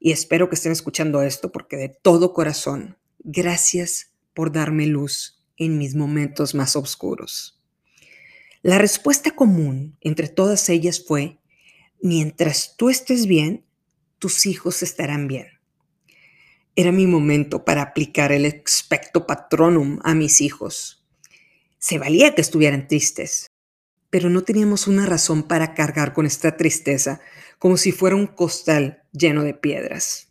y 0.00 0.12
espero 0.12 0.48
que 0.48 0.54
estén 0.54 0.72
escuchando 0.72 1.20
esto 1.20 1.52
porque 1.52 1.76
de 1.76 1.90
todo 1.90 2.32
corazón, 2.32 2.96
gracias 3.18 4.14
por 4.32 4.50
darme 4.50 4.86
luz 4.86 5.44
en 5.58 5.76
mis 5.76 5.94
momentos 5.94 6.54
más 6.54 6.74
oscuros. 6.74 7.62
La 8.62 8.78
respuesta 8.78 9.32
común 9.32 9.98
entre 10.00 10.28
todas 10.28 10.70
ellas 10.70 11.04
fue, 11.06 11.36
mientras 12.00 12.78
tú 12.78 12.88
estés 12.88 13.26
bien, 13.26 13.66
tus 14.18 14.46
hijos 14.46 14.82
estarán 14.82 15.28
bien. 15.28 15.55
Era 16.78 16.92
mi 16.92 17.06
momento 17.06 17.64
para 17.64 17.80
aplicar 17.80 18.32
el 18.32 18.44
expecto 18.44 19.26
patronum 19.26 19.98
a 20.04 20.14
mis 20.14 20.42
hijos. 20.42 21.06
Se 21.78 21.98
valía 21.98 22.34
que 22.34 22.42
estuvieran 22.42 22.86
tristes, 22.86 23.50
pero 24.10 24.28
no 24.28 24.42
teníamos 24.42 24.86
una 24.86 25.06
razón 25.06 25.44
para 25.44 25.72
cargar 25.72 26.12
con 26.12 26.26
esta 26.26 26.58
tristeza 26.58 27.20
como 27.58 27.78
si 27.78 27.92
fuera 27.92 28.14
un 28.14 28.26
costal 28.26 29.02
lleno 29.12 29.42
de 29.42 29.54
piedras. 29.54 30.28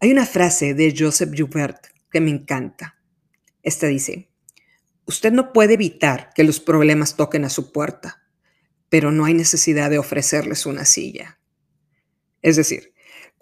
Hay 0.00 0.10
una 0.10 0.24
frase 0.24 0.72
de 0.72 0.94
Joseph 0.98 1.34
Joubert 1.36 1.86
que 2.10 2.22
me 2.22 2.30
encanta. 2.30 2.98
Esta 3.62 3.88
dice, 3.88 4.30
usted 5.04 5.32
no 5.32 5.52
puede 5.52 5.74
evitar 5.74 6.30
que 6.34 6.44
los 6.44 6.60
problemas 6.60 7.14
toquen 7.16 7.44
a 7.44 7.50
su 7.50 7.72
puerta, 7.72 8.22
pero 8.88 9.12
no 9.12 9.26
hay 9.26 9.34
necesidad 9.34 9.90
de 9.90 9.98
ofrecerles 9.98 10.64
una 10.64 10.86
silla. 10.86 11.38
Es 12.40 12.56
decir, 12.56 12.91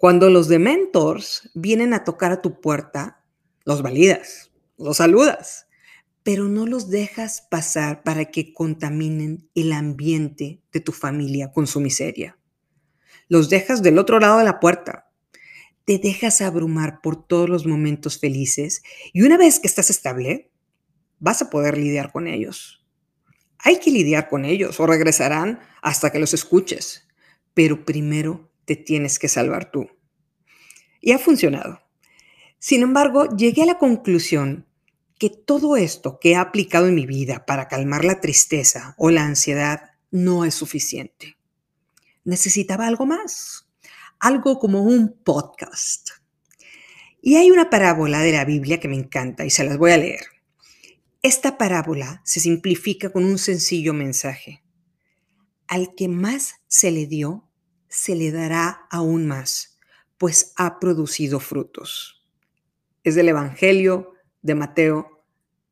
cuando 0.01 0.31
los 0.31 0.47
dementors 0.47 1.51
vienen 1.53 1.93
a 1.93 2.03
tocar 2.03 2.31
a 2.31 2.41
tu 2.41 2.59
puerta, 2.59 3.23
los 3.65 3.83
validas, 3.83 4.51
los 4.79 4.97
saludas, 4.97 5.67
pero 6.23 6.45
no 6.45 6.65
los 6.65 6.89
dejas 6.89 7.43
pasar 7.51 8.01
para 8.01 8.25
que 8.25 8.51
contaminen 8.51 9.47
el 9.53 9.71
ambiente 9.71 10.59
de 10.71 10.79
tu 10.79 10.91
familia 10.91 11.51
con 11.51 11.67
su 11.67 11.79
miseria. 11.79 12.35
Los 13.27 13.47
dejas 13.51 13.83
del 13.83 13.99
otro 13.99 14.19
lado 14.19 14.39
de 14.39 14.43
la 14.43 14.59
puerta. 14.59 15.07
Te 15.85 15.99
dejas 15.99 16.41
abrumar 16.41 17.01
por 17.03 17.23
todos 17.27 17.47
los 17.47 17.67
momentos 17.67 18.17
felices 18.17 18.81
y 19.13 19.21
una 19.21 19.37
vez 19.37 19.59
que 19.59 19.67
estás 19.67 19.91
estable, 19.91 20.49
vas 21.19 21.43
a 21.43 21.51
poder 21.51 21.77
lidiar 21.77 22.11
con 22.11 22.25
ellos. 22.25 22.83
Hay 23.59 23.77
que 23.77 23.91
lidiar 23.91 24.29
con 24.29 24.45
ellos 24.45 24.79
o 24.79 24.87
regresarán 24.87 25.59
hasta 25.83 26.11
que 26.11 26.17
los 26.17 26.33
escuches, 26.33 27.07
pero 27.53 27.85
primero 27.85 28.50
te 28.65 28.75
tienes 28.75 29.19
que 29.19 29.27
salvar 29.27 29.71
tú. 29.71 29.87
Y 30.99 31.11
ha 31.11 31.19
funcionado. 31.19 31.81
Sin 32.59 32.83
embargo, 32.83 33.35
llegué 33.35 33.63
a 33.63 33.65
la 33.65 33.79
conclusión 33.79 34.67
que 35.17 35.29
todo 35.29 35.77
esto 35.77 36.19
que 36.19 36.31
he 36.31 36.35
aplicado 36.35 36.87
en 36.87 36.95
mi 36.95 37.05
vida 37.05 37.45
para 37.45 37.67
calmar 37.67 38.05
la 38.05 38.21
tristeza 38.21 38.95
o 38.97 39.11
la 39.11 39.23
ansiedad 39.23 39.91
no 40.11 40.45
es 40.45 40.55
suficiente. 40.55 41.37
Necesitaba 42.23 42.87
algo 42.87 43.05
más, 43.05 43.67
algo 44.19 44.59
como 44.59 44.83
un 44.83 45.13
podcast. 45.23 46.09
Y 47.21 47.35
hay 47.35 47.51
una 47.51 47.69
parábola 47.69 48.19
de 48.21 48.31
la 48.31 48.45
Biblia 48.45 48.79
que 48.79 48.87
me 48.87 48.95
encanta 48.95 49.45
y 49.45 49.49
se 49.49 49.63
las 49.63 49.77
voy 49.77 49.91
a 49.91 49.97
leer. 49.97 50.25
Esta 51.23 51.57
parábola 51.57 52.21
se 52.25 52.39
simplifica 52.39 53.11
con 53.11 53.23
un 53.23 53.37
sencillo 53.37 53.93
mensaje. 53.93 54.63
Al 55.67 55.93
que 55.93 56.07
más 56.07 56.55
se 56.67 56.89
le 56.89 57.05
dio, 57.05 57.47
se 57.91 58.15
le 58.15 58.31
dará 58.31 58.87
aún 58.89 59.27
más, 59.27 59.77
pues 60.17 60.53
ha 60.55 60.79
producido 60.79 61.41
frutos. 61.41 62.25
Es 63.03 63.15
del 63.15 63.29
Evangelio 63.29 64.13
de 64.41 64.55
Mateo, 64.55 65.25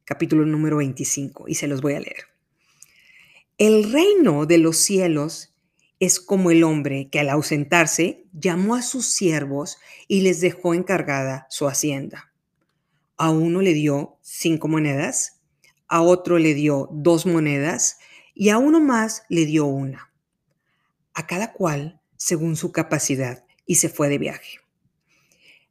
capítulo 0.04 0.46
número 0.46 0.78
25, 0.78 1.48
y 1.48 1.56
se 1.56 1.68
los 1.68 1.82
voy 1.82 1.94
a 1.94 2.02
leer. 2.02 2.26
El 3.58 3.92
reino 3.92 4.46
de 4.46 4.58
los 4.58 4.78
cielos 4.78 5.56
es 6.00 6.20
como 6.20 6.52
el 6.52 6.64
hombre 6.64 7.10
que 7.10 7.22
al 7.22 7.30
ausentarse 7.30 8.26
llamó 8.34 8.76
a 8.76 8.82
sus 8.82 9.06
siervos 9.06 9.78
y 10.08 10.22
les 10.22 10.42
dejó 10.42 10.74
encargada 10.74 11.48
su 11.50 11.68
hacienda. 11.68 12.34
A 13.16 13.32
uno 13.32 13.62
le 13.62 13.74
dio 13.74 14.18
cinco 14.22 14.68
monedas, 14.68 15.40
a 15.88 16.02
otro 16.02 16.38
le 16.38 16.54
dio 16.54 16.90
dos 16.92 17.26
monedas 17.26 17.98
y 18.34 18.50
a 18.50 18.58
uno 18.58 18.82
más 18.82 19.24
le 19.30 19.46
dio 19.46 19.66
una. 19.66 20.12
A 21.14 21.26
cada 21.28 21.54
cual 21.54 21.99
según 22.20 22.58
su 22.58 22.72
capacidad 22.72 23.46
y 23.66 23.76
se 23.76 23.90
fue 23.90 24.10
de 24.10 24.18
viaje. 24.18 24.60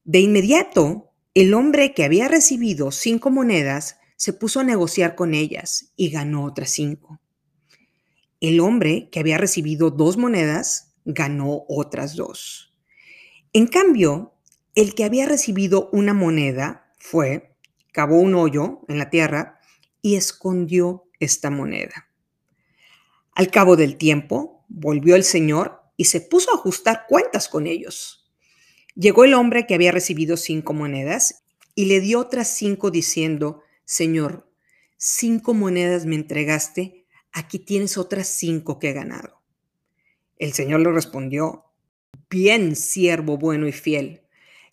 De 0.04 0.20
inmediato, 0.20 1.12
el 1.34 1.52
hombre 1.54 1.92
que 1.94 2.02
había 2.02 2.26
recibido 2.26 2.90
cinco 2.90 3.30
monedas 3.30 4.00
se 4.16 4.32
puso 4.32 4.58
a 4.58 4.64
negociar 4.64 5.14
con 5.14 5.34
ellas 5.34 5.92
y 5.94 6.08
ganó 6.08 6.44
otras 6.44 6.70
cinco. 6.70 7.20
El 8.40 8.60
hombre 8.60 9.10
que 9.12 9.20
había 9.20 9.36
recibido 9.36 9.90
dos 9.90 10.16
monedas 10.16 10.94
ganó 11.04 11.64
otras 11.68 12.16
dos. 12.16 12.74
En 13.52 13.66
cambio, 13.66 14.34
el 14.74 14.94
que 14.94 15.04
había 15.04 15.26
recibido 15.26 15.90
una 15.92 16.14
moneda 16.14 16.90
fue, 16.98 17.54
cavó 17.92 18.18
un 18.18 18.34
hoyo 18.34 18.80
en 18.88 18.98
la 18.98 19.10
tierra 19.10 19.60
y 20.00 20.16
escondió 20.16 21.04
esta 21.20 21.50
moneda. 21.50 22.08
Al 23.34 23.50
cabo 23.50 23.76
del 23.76 23.98
tiempo, 23.98 24.64
volvió 24.68 25.14
el 25.14 25.24
Señor 25.24 25.77
y 25.98 26.06
se 26.06 26.22
puso 26.22 26.50
a 26.50 26.54
ajustar 26.54 27.04
cuentas 27.06 27.50
con 27.50 27.66
ellos. 27.66 28.26
Llegó 28.94 29.24
el 29.24 29.34
hombre 29.34 29.66
que 29.66 29.74
había 29.74 29.92
recibido 29.92 30.38
cinco 30.38 30.72
monedas 30.72 31.44
y 31.74 31.84
le 31.84 32.00
dio 32.00 32.20
otras 32.20 32.48
cinco 32.48 32.90
diciendo, 32.90 33.62
Señor, 33.84 34.50
cinco 34.96 35.52
monedas 35.52 36.06
me 36.06 36.14
entregaste 36.14 36.98
aquí 37.32 37.58
tienes 37.58 37.98
otras 37.98 38.28
cinco 38.28 38.78
que 38.78 38.90
he 38.90 38.92
ganado. 38.92 39.40
El 40.38 40.52
Señor 40.52 40.80
le 40.80 40.92
respondió, 40.92 41.64
bien, 42.30 42.76
siervo 42.76 43.38
bueno 43.38 43.66
y 43.66 43.72
fiel, 43.72 44.22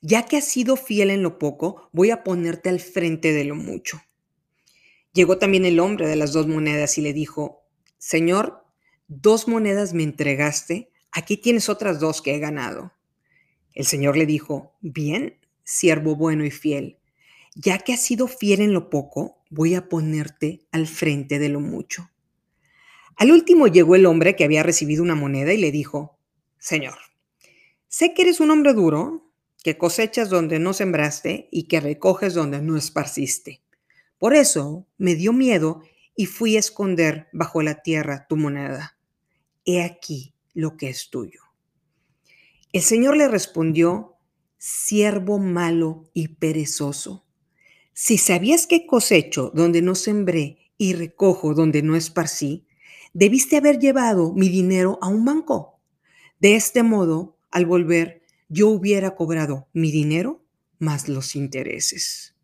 ya 0.02 0.26
que 0.26 0.38
has 0.38 0.46
sido 0.46 0.76
fiel 0.76 1.10
en 1.10 1.24
lo 1.24 1.40
poco, 1.40 1.90
voy 1.92 2.12
a 2.12 2.24
ponerte 2.24 2.70
al 2.70 2.80
frente 2.80 3.34
de 3.34 3.46
lo 3.46 3.56
mucho. 3.56 4.02
Llegó 5.14 5.38
también 5.38 5.66
el 5.66 5.80
hombre 5.80 6.08
de 6.08 6.16
las 6.16 6.34
dos 6.34 6.48
monedas 6.48 6.98
y 6.98 7.02
le 7.02 7.14
dijo, 7.14 7.64
Señor, 7.98 8.66
dos 9.08 9.48
monedas 9.48 9.94
me 9.94 10.04
entregaste, 10.04 10.92
aquí 11.16 11.38
tienes 11.38 11.70
otras 11.70 12.00
dos 12.00 12.22
que 12.22 12.36
he 12.36 12.40
ganado. 12.40 12.92
El 13.74 13.86
Señor 13.86 14.18
le 14.18 14.26
dijo, 14.26 14.76
bien, 14.82 15.40
siervo 15.64 16.16
bueno 16.16 16.46
y 16.46 16.52
fiel, 16.52 17.00
ya 17.56 17.80
que 17.80 17.94
has 17.94 18.02
sido 18.02 18.28
fiel 18.28 18.60
en 18.62 18.74
lo 18.74 18.90
poco, 18.90 19.42
voy 19.50 19.76
a 19.76 19.88
ponerte 19.88 20.68
al 20.72 20.88
frente 20.88 21.40
de 21.40 21.50
lo 21.50 21.62
mucho. 21.62 22.10
Al 23.16 23.32
último 23.32 23.68
llegó 23.68 23.96
el 23.96 24.06
hombre 24.06 24.36
que 24.36 24.44
había 24.44 24.62
recibido 24.62 25.02
una 25.02 25.16
moneda 25.16 25.54
y 25.54 25.58
le 25.58 25.72
dijo, 25.72 26.20
Señor, 26.60 26.98
sé 27.88 28.14
que 28.14 28.24
eres 28.24 28.42
un 28.42 28.52
hombre 28.52 28.74
duro, 28.74 29.32
que 29.64 29.78
cosechas 29.78 30.30
donde 30.30 30.60
no 30.60 30.74
sembraste 30.74 31.48
y 31.50 31.64
que 31.64 31.80
recoges 31.80 32.34
donde 32.34 32.62
no 32.62 32.76
esparciste. 32.76 33.64
Por 34.20 34.36
eso 34.36 34.86
me 34.98 35.16
dio 35.16 35.32
miedo 35.32 35.82
y 36.14 36.26
fui 36.26 36.58
a 36.58 36.60
esconder 36.60 37.30
bajo 37.32 37.62
la 37.62 37.82
tierra 37.82 38.28
tu 38.28 38.36
moneda. 38.36 38.98
He 39.64 39.82
aquí 39.82 40.35
lo 40.56 40.78
que 40.78 40.90
es 40.90 41.12
tuyo. 41.12 41.42
El 42.74 42.82
Señor 42.82 43.16
le 43.16 43.28
respondió, 43.28 44.18
siervo 44.58 45.38
malo 45.38 46.10
y 46.14 46.30
perezoso. 46.30 47.26
Si 47.94 48.18
sabías 48.18 48.66
que 48.66 48.88
cosecho 48.88 49.52
donde 49.54 49.84
no 49.84 49.94
sembré 49.94 50.72
y 50.78 50.94
recojo 50.94 51.54
donde 51.54 51.84
no 51.84 51.96
esparcí, 51.96 52.66
debiste 53.14 53.58
haber 53.58 53.80
llevado 53.80 54.34
mi 54.34 54.50
dinero 54.50 54.98
a 55.02 55.08
un 55.08 55.24
banco. 55.24 55.80
De 56.40 56.56
este 56.56 56.84
modo, 56.84 57.38
al 57.52 57.66
volver, 57.66 58.24
yo 58.50 58.70
hubiera 58.70 59.16
cobrado 59.16 59.68
mi 59.72 59.92
dinero 59.92 60.44
más 60.80 61.08
los 61.08 61.36
intereses. 61.36 62.36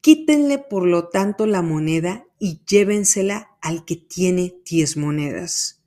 Quítenle, 0.00 0.58
por 0.58 0.86
lo 0.86 1.08
tanto, 1.08 1.46
la 1.46 1.62
moneda 1.62 2.26
y 2.38 2.62
llévensela 2.66 3.50
al 3.60 3.84
que 3.84 3.96
tiene 3.96 4.54
diez 4.64 4.96
monedas, 4.96 5.79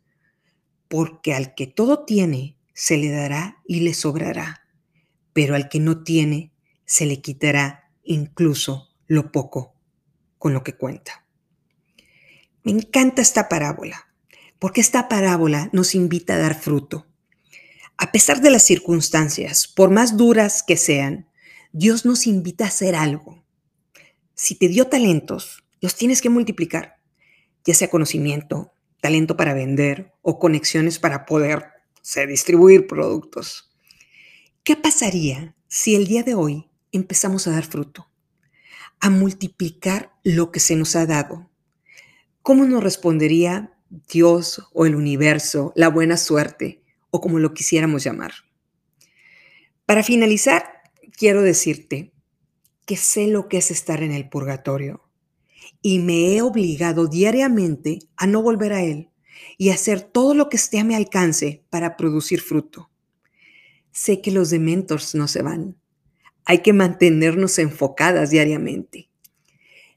porque 0.93 1.33
al 1.33 1.55
que 1.55 1.65
todo 1.65 2.05
tiene, 2.05 2.55
se 2.75 2.97
le 2.97 3.09
dará 3.09 3.63
y 3.65 3.79
le 3.79 3.95
sobrará, 3.95 4.67
pero 5.33 5.55
al 5.55 5.67
que 5.67 5.79
no 5.79 6.03
tiene, 6.03 6.51
se 6.85 7.07
le 7.07 7.19
quitará 7.19 7.89
incluso 8.03 8.91
lo 9.07 9.31
poco 9.31 9.73
con 10.37 10.53
lo 10.53 10.63
que 10.63 10.75
cuenta. 10.75 11.25
Me 12.61 12.73
encanta 12.73 13.23
esta 13.23 13.49
parábola, 13.49 14.07
porque 14.59 14.81
esta 14.81 15.09
parábola 15.09 15.67
nos 15.73 15.95
invita 15.95 16.35
a 16.35 16.37
dar 16.37 16.53
fruto. 16.53 17.07
A 17.97 18.11
pesar 18.11 18.41
de 18.41 18.51
las 18.51 18.61
circunstancias, 18.61 19.67
por 19.67 19.89
más 19.89 20.15
duras 20.15 20.61
que 20.61 20.77
sean, 20.77 21.27
Dios 21.71 22.05
nos 22.05 22.27
invita 22.27 22.65
a 22.65 22.67
hacer 22.67 22.93
algo. 22.93 23.43
Si 24.35 24.53
te 24.53 24.67
dio 24.67 24.85
talentos, 24.89 25.63
los 25.81 25.95
tienes 25.95 26.21
que 26.21 26.29
multiplicar, 26.29 26.99
ya 27.65 27.73
sea 27.73 27.89
conocimiento, 27.89 28.72
talento 29.03 29.35
para 29.35 29.53
vender 29.53 30.13
o 30.21 30.39
conexiones 30.39 30.97
para 30.97 31.25
poder 31.25 31.65
distribuir 32.25 32.87
productos. 32.87 33.75
¿Qué 34.63 34.77
pasaría 34.77 35.57
si 35.67 35.93
el 35.93 36.07
día 36.07 36.23
de 36.23 36.35
hoy 36.35 36.71
empezamos 36.93 37.45
a 37.45 37.51
dar 37.51 37.65
fruto? 37.65 38.07
A 39.01 39.09
multiplicar 39.09 40.13
lo 40.23 40.53
que 40.53 40.61
se 40.61 40.77
nos 40.77 40.95
ha 40.95 41.05
dado 41.05 41.51
¿Cómo 42.43 42.65
nos 42.65 42.83
respondería 42.83 43.73
Dios 43.89 44.67
o 44.73 44.85
el 44.85 44.95
universo, 44.95 45.71
la 45.77 45.87
buena 45.87 46.17
suerte 46.17 46.83
o 47.09 47.21
como 47.21 47.39
lo 47.39 47.53
quisiéramos 47.53 48.03
llamar? 48.03 48.33
Para 49.85 50.03
finalizar, 50.03 50.81
quiero 51.17 51.41
decirte 51.41 52.11
que 52.85 52.97
sé 52.97 53.27
lo 53.27 53.47
que 53.47 53.59
es 53.59 53.71
estar 53.71 54.03
en 54.03 54.11
el 54.11 54.27
purgatorio 54.27 55.02
y 55.85 55.99
me 55.99 56.33
he 56.33 56.41
obligado 56.41 57.07
diariamente 57.07 57.99
a 58.15 58.25
no 58.25 58.41
volver 58.41 58.71
a 58.71 58.81
él 58.81 59.09
y 59.57 59.69
hacer 59.69 60.01
todo 60.01 60.33
lo 60.33 60.49
que 60.49 60.55
esté 60.55 60.79
a 60.79 60.85
mi 60.85 60.95
alcance 60.95 61.61
para 61.69 61.97
producir 61.97 62.41
fruto. 62.41 62.89
Sé 63.91 64.21
que 64.21 64.31
los 64.31 64.49
dementors 64.49 65.13
no 65.13 65.27
se 65.27 65.43
van. 65.43 65.75
Hay 66.45 66.59
que 66.59 66.71
mantenernos 66.71 67.59
enfocadas 67.59 68.29
diariamente. 68.29 69.09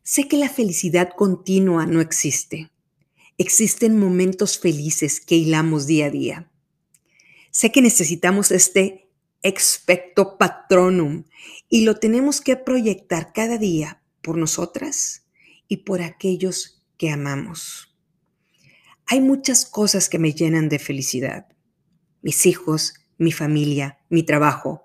Sé 0.02 0.26
que 0.26 0.36
la 0.36 0.48
felicidad 0.48 1.10
continua 1.16 1.86
no 1.86 2.00
existe. 2.00 2.70
Existen 3.38 3.98
momentos 3.98 4.58
felices 4.58 5.20
que 5.20 5.36
hilamos 5.36 5.86
día 5.86 6.06
a 6.06 6.10
día. 6.10 6.50
Sé 7.52 7.70
que 7.70 7.80
necesitamos 7.80 8.50
este 8.50 9.08
expecto 9.42 10.36
patronum 10.36 11.24
y 11.68 11.84
lo 11.84 11.96
tenemos 11.96 12.40
que 12.40 12.56
proyectar 12.56 13.32
cada 13.32 13.56
día 13.56 14.02
por 14.20 14.36
nosotras 14.36 15.25
y 15.68 15.78
por 15.78 16.02
aquellos 16.02 16.82
que 16.96 17.10
amamos. 17.10 17.94
Hay 19.06 19.20
muchas 19.20 19.64
cosas 19.64 20.08
que 20.08 20.18
me 20.18 20.32
llenan 20.32 20.68
de 20.68 20.78
felicidad. 20.78 21.46
Mis 22.22 22.46
hijos, 22.46 22.94
mi 23.18 23.32
familia, 23.32 23.98
mi 24.08 24.22
trabajo, 24.24 24.82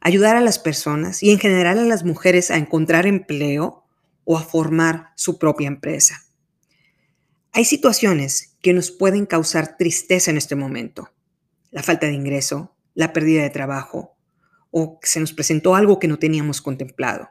ayudar 0.00 0.36
a 0.36 0.40
las 0.40 0.58
personas 0.58 1.22
y 1.22 1.30
en 1.30 1.38
general 1.38 1.78
a 1.78 1.84
las 1.84 2.04
mujeres 2.04 2.50
a 2.50 2.56
encontrar 2.56 3.06
empleo 3.06 3.84
o 4.24 4.38
a 4.38 4.42
formar 4.42 5.12
su 5.16 5.38
propia 5.38 5.68
empresa. 5.68 6.24
Hay 7.52 7.64
situaciones 7.64 8.56
que 8.62 8.72
nos 8.72 8.90
pueden 8.90 9.26
causar 9.26 9.76
tristeza 9.76 10.30
en 10.30 10.36
este 10.36 10.56
momento. 10.56 11.10
La 11.70 11.82
falta 11.82 12.06
de 12.06 12.12
ingreso, 12.12 12.74
la 12.94 13.12
pérdida 13.12 13.42
de 13.42 13.50
trabajo 13.50 14.16
o 14.70 14.98
se 15.02 15.20
nos 15.20 15.32
presentó 15.32 15.76
algo 15.76 15.98
que 15.98 16.08
no 16.08 16.18
teníamos 16.18 16.60
contemplado. 16.60 17.28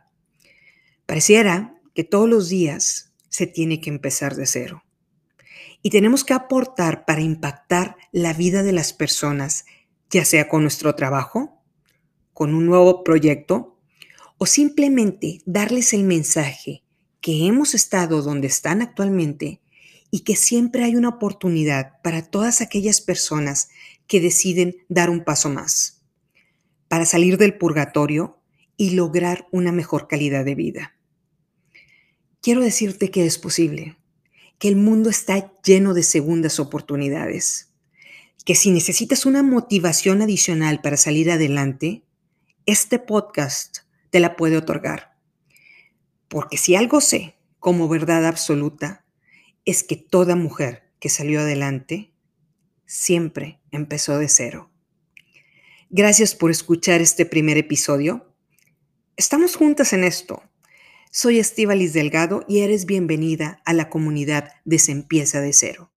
Pareciera 1.06 1.76
que 1.94 2.04
todos 2.04 2.30
los 2.30 2.50
días 2.50 3.14
se 3.30 3.48
tiene 3.48 3.82
que 3.82 3.90
empezar 3.90 4.36
de 4.36 4.46
cero. 4.46 4.84
y 5.86 5.90
tenemos 5.90 6.24
que 6.24 6.34
aportar 6.34 7.04
para 7.06 7.20
impactar 7.20 7.98
la 8.14 8.32
vida 8.32 8.64
de 8.64 8.72
las 8.72 8.94
personas, 8.94 9.66
ya 10.10 10.24
sea 10.24 10.48
con 10.48 10.62
nuestro 10.62 10.96
trabajo, 10.96 11.62
con 12.34 12.54
un 12.54 12.66
nuevo 12.66 13.04
proyecto 13.04 13.78
o 14.38 14.46
simplemente 14.46 15.42
darles 15.46 15.94
el 15.94 16.04
mensaje 16.04 16.84
que 17.22 17.48
hemos 17.48 17.74
estado 17.74 18.22
donde 18.22 18.48
están 18.48 18.82
actualmente 18.82 19.62
y 20.12 20.22
que 20.22 20.36
siempre 20.36 20.84
hay 20.84 20.96
una 20.96 21.10
oportunidad 21.10 22.02
para 22.04 22.22
todas 22.22 22.62
aquellas 22.62 23.02
personas 23.02 23.70
que 24.08 24.20
deciden 24.20 24.76
dar 24.90 25.10
un 25.10 25.24
paso 25.24 25.50
más, 25.50 26.04
para 26.88 27.06
salir 27.06 27.38
del 27.38 27.58
purgatorio 27.58 28.40
y 28.78 28.92
lograr 28.92 29.48
una 29.52 29.72
mejor 29.72 30.08
calidad 30.08 30.46
de 30.46 30.56
vida. 30.56 30.96
Quiero 32.44 32.60
decirte 32.60 33.10
que 33.10 33.26
es 33.26 33.38
posible, 33.38 33.96
que 34.60 34.68
el 34.68 34.76
mundo 34.76 35.10
está 35.10 35.54
lleno 35.62 35.94
de 35.94 36.04
segundas 36.04 36.60
oportunidades, 36.60 37.72
que 38.44 38.54
si 38.54 38.70
necesitas 38.70 39.26
una 39.26 39.42
motivación 39.44 40.22
adicional 40.22 40.82
para 40.82 40.98
salir 40.98 41.32
adelante, 41.32 42.04
este 42.66 43.00
podcast 43.00 43.78
te 44.10 44.20
la 44.20 44.36
puede 44.36 44.58
otorgar. 44.58 45.16
Porque 46.28 46.58
si 46.58 46.76
algo 46.76 47.00
sé 47.00 47.38
como 47.60 47.88
verdad 47.88 48.26
absoluta, 48.26 49.06
es 49.64 49.82
que 49.82 49.96
toda 49.96 50.36
mujer 50.36 50.92
que 51.00 51.08
salió 51.08 51.40
adelante 51.40 52.12
siempre 52.86 53.62
empezó 53.72 54.18
de 54.18 54.28
cero. 54.28 54.70
Gracias 55.90 56.36
por 56.36 56.52
escuchar 56.52 57.00
este 57.00 57.26
primer 57.26 57.58
episodio. 57.58 58.36
Estamos 59.16 59.56
juntas 59.56 59.94
en 59.94 60.04
esto. 60.04 60.44
Soy 61.16 61.38
Estíbalis 61.38 61.94
Delgado 61.94 62.44
y 62.48 62.62
eres 62.62 62.88
bienvenida 62.88 63.62
a 63.66 63.74
la 63.74 63.88
comunidad 63.88 64.52
de 64.66 64.80
Se 64.80 64.92
Empieza 64.92 65.42
de 65.42 65.54
Cero. 65.54 65.92